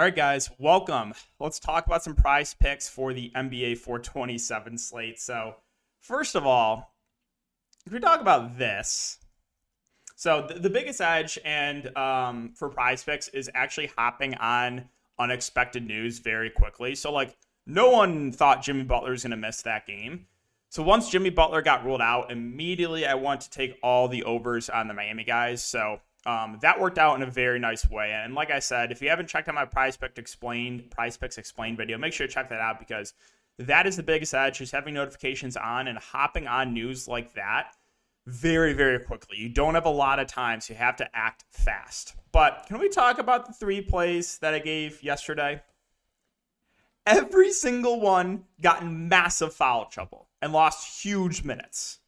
[0.00, 1.12] All right, guys, welcome.
[1.38, 5.20] Let's talk about some prize picks for the NBA 427 slate.
[5.20, 5.56] So,
[6.00, 6.94] first of all,
[7.84, 9.18] if we talk about this,
[10.16, 15.86] so the, the biggest edge and um, for prize picks is actually hopping on unexpected
[15.86, 16.94] news very quickly.
[16.94, 17.36] So, like,
[17.66, 20.24] no one thought Jimmy Butler was going to miss that game.
[20.70, 24.70] So once Jimmy Butler got ruled out, immediately I want to take all the overs
[24.70, 25.62] on the Miami guys.
[25.62, 28.12] So um, that worked out in a very nice way.
[28.12, 31.38] And like I said, if you haven't checked out my Prize Pick Explained, Prize Picks
[31.38, 33.14] Explained video, make sure to check that out because
[33.58, 37.74] that is the biggest edge is having notifications on and hopping on news like that
[38.26, 39.38] very, very quickly.
[39.38, 42.14] You don't have a lot of time, so you have to act fast.
[42.32, 45.62] But can we talk about the three plays that I gave yesterday?
[47.06, 51.98] Every single one got in massive foul trouble and lost huge minutes.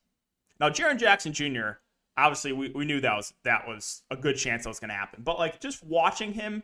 [0.60, 1.81] Now, Jaren Jackson Jr
[2.16, 4.94] obviously we, we knew that was that was a good chance that was going to
[4.94, 5.22] happen.
[5.22, 6.62] But like just watching him,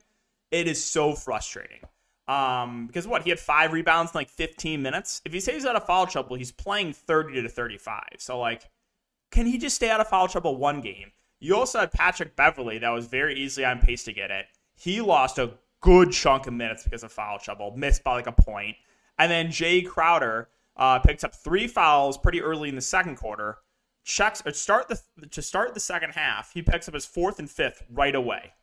[0.50, 1.80] it is so frustrating.
[2.27, 5.22] Um, because what he had five rebounds in like 15 minutes.
[5.24, 8.02] If he stays out of foul trouble, he's playing 30 to 35.
[8.19, 8.69] So like,
[9.30, 11.12] can he just stay out of foul trouble one game?
[11.41, 14.46] You also had Patrick Beverley that was very easily on pace to get it.
[14.74, 18.32] He lost a good chunk of minutes because of foul trouble, missed by like a
[18.32, 18.76] point.
[19.19, 23.58] And then Jae Crowder uh, picked up three fouls pretty early in the second quarter
[24.09, 24.98] checks or start the
[25.31, 28.55] to start the second half, he picks up his fourth and fifth right away.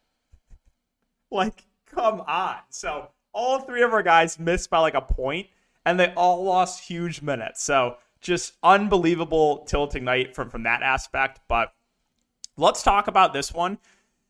[1.31, 2.57] Like, come on.
[2.69, 5.47] So all three of our guys missed by like a point,
[5.85, 7.63] and they all lost huge minutes.
[7.63, 11.39] So just unbelievable tilting night from from that aspect.
[11.47, 11.71] But
[12.57, 13.77] let's talk about this one.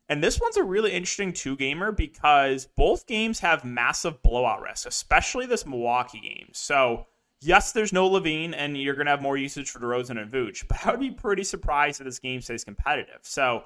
[0.08, 4.86] And this one's a really interesting two gamer because both games have massive blowout risk,
[4.86, 6.50] especially this Milwaukee game.
[6.52, 7.06] So
[7.40, 10.66] yes, there's no LaVine, and you're going to have more usage for DeRozan and Vooch,
[10.68, 13.20] but I would be pretty surprised if this game stays competitive.
[13.22, 13.64] So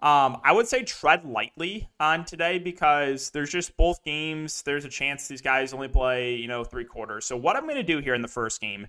[0.00, 4.62] um, I would say tread lightly on today because there's just both games.
[4.62, 7.24] There's a chance these guys only play, you know, three quarters.
[7.24, 8.88] So what I'm going to do here in the first game,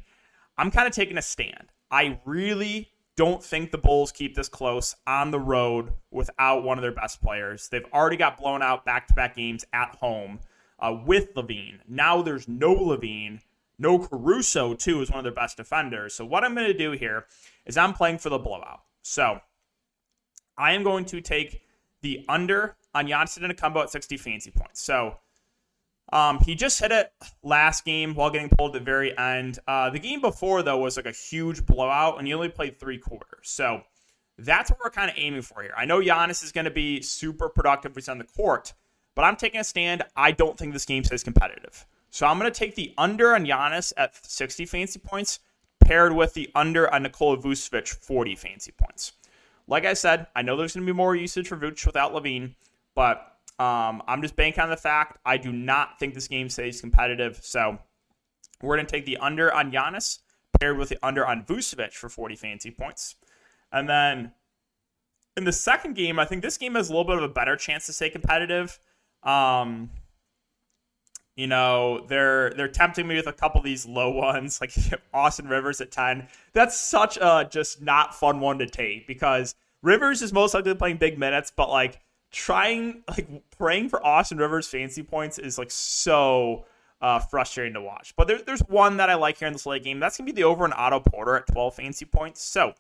[0.58, 1.72] I'm kind of taking a stand.
[1.92, 6.82] I really don't think the Bulls keep this close on the road without one of
[6.82, 7.70] their best players.
[7.70, 10.40] They've already got blown out back to back games at home
[10.80, 11.80] uh, with LaVine.
[11.88, 13.40] Now there's no LaVine.
[13.80, 16.14] No Caruso, too, is one of their best defenders.
[16.14, 17.26] So what I'm going to do here
[17.66, 18.82] is I'm playing for the blowout.
[19.02, 19.40] So
[20.58, 21.62] I am going to take
[22.02, 24.82] the under on Giannis Antetokounmpo at 60 fancy points.
[24.82, 25.18] So
[26.12, 29.60] um, he just hit it last game while getting pulled at the very end.
[29.68, 33.00] Uh, the game before, though, was like a huge blowout, and he only played three
[33.00, 33.50] quarters.
[33.50, 33.82] So
[34.38, 35.74] that's what we're kind of aiming for here.
[35.76, 38.74] I know Giannis is going to be super productive when he's on the court,
[39.16, 40.04] but I'm taking a stand.
[40.16, 41.86] I don't think this game stays competitive.
[42.14, 45.40] So I'm going to take the under on Giannis at 60 fancy points
[45.84, 49.14] paired with the under on Nikola Vucevic 40 fancy points.
[49.68, 52.54] Like I said, I know there's going to be more usage for Vuce without LaVine,
[52.94, 56.80] but um, I'm just banking on the fact I do not think this game stays
[56.82, 57.40] competitive.
[57.42, 57.80] So
[58.62, 60.20] we're going to take the under on Giannis
[60.60, 63.16] paired with the under on Vucevic for 40 fancy points.
[63.72, 64.34] And then
[65.36, 67.56] in the second game, I think this game has a little bit of a better
[67.56, 68.80] chance to stay competitive.
[69.24, 69.90] Um,
[71.36, 74.74] you know, they're they're tempting me with a couple of these low ones, like
[75.14, 76.28] Austin Rivers at 10.
[76.54, 80.98] That's such a just not fun one to take because Rivers is most likely playing
[80.98, 82.00] big minutes, but like
[82.32, 83.28] trying like
[83.58, 86.66] praying for Austin Rivers fancy points is like so
[87.02, 88.16] uh, frustrating to watch.
[88.16, 90.00] But there, there's one that I like here in this late game.
[90.00, 92.42] That's gonna be the over on Otto Porter at 12 fancy points.
[92.42, 92.74] So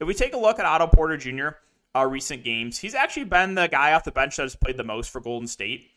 [0.00, 1.48] if we take a look at Otto Porter Jr.
[1.94, 4.84] Uh, recent games, he's actually been the guy off the bench that has played the
[4.84, 5.91] most for Golden State.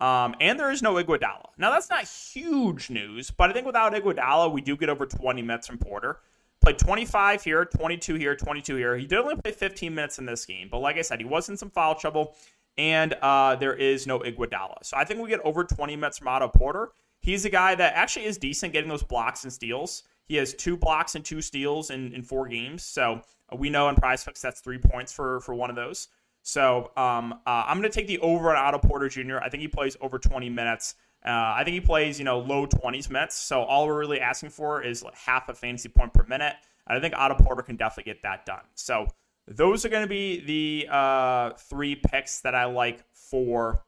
[0.00, 1.46] Um, and there is no Iguodala.
[1.58, 5.42] Now that's not huge news, but I think without Iguodala, we do get over 20
[5.42, 6.20] minutes from Porter.
[6.60, 8.96] Played 25 here, 22 here, 22 here.
[8.96, 11.48] He did only play 15 minutes in this game, but like I said, he was
[11.48, 12.36] in some foul trouble,
[12.76, 14.84] and uh, there is no Iguodala.
[14.84, 16.90] So I think we get over 20 minutes from Otto Porter.
[17.20, 20.04] He's a guy that actually is decent getting those blocks and steals.
[20.26, 22.82] He has two blocks and two steals in, in four games.
[22.84, 23.22] So
[23.52, 26.08] uh, we know in Prize Picks that's three points for for one of those.
[26.48, 29.36] So um, uh, I'm going to take the over on Otto Porter Jr.
[29.36, 30.94] I think he plays over 20 minutes.
[31.22, 33.36] Uh, I think he plays, you know, low 20s minutes.
[33.36, 36.54] So all we're really asking for is like half a fantasy point per minute.
[36.86, 38.62] And I think Otto Porter can definitely get that done.
[38.76, 39.08] So
[39.46, 43.84] those are going to be the uh, three picks that I like for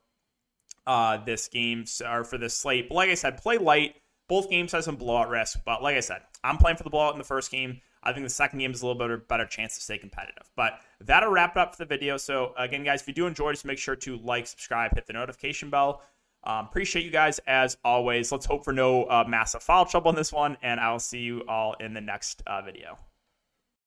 [0.87, 2.91] uh, this game or for this slate.
[2.91, 3.95] But like I said, play light.
[4.29, 5.61] Both games have some blowout risk.
[5.65, 7.81] But like I said, I'm playing for the blowout in the first game.
[8.03, 10.51] I think the second game is a little bit better chance to stay competitive.
[10.57, 12.17] But that'll wrap it up for the video.
[12.17, 15.13] So again, guys, if you do enjoy, just make sure to like, subscribe, hit the
[15.13, 16.03] notification bell.
[16.45, 18.33] Um, appreciate you guys as always.
[18.33, 21.45] Let's hope for no uh, massive foul trouble in this one, and I'll see you
[21.47, 22.99] all in the next uh, video.